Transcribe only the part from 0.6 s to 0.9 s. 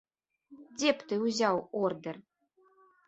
Дзе